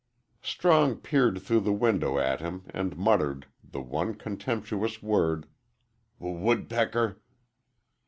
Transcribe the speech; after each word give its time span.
Strong 0.41 0.95
peered 1.01 1.39
through 1.43 1.59
the 1.59 1.71
window 1.71 2.17
at 2.17 2.39
him 2.41 2.63
and 2.71 2.97
muttered 2.97 3.45
the 3.63 3.81
one 3.83 4.15
contemptuous 4.15 5.03
word, 5.03 5.45
"W 6.19 6.35
woodpecker!" 6.43 7.21